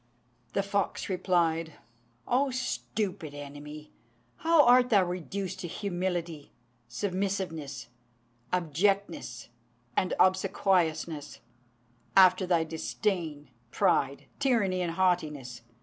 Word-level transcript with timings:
The 0.53 0.63
fox 0.63 1.09
replied, 1.09 1.73
"O 2.27 2.49
stupid 2.49 3.35
enemy, 3.35 3.91
how 4.37 4.65
art 4.65 4.89
thou 4.89 5.03
reduced 5.03 5.59
to 5.59 5.67
humility, 5.67 6.51
submissiveness, 6.87 7.85
abjectness, 8.51 9.49
and 9.95 10.15
obsequiousness, 10.19 11.39
after 12.17 12.47
thy 12.47 12.63
disdain, 12.63 13.51
pride, 13.69 14.25
tyranny, 14.39 14.81
and 14.81 14.93
haughtiness! 14.93 15.61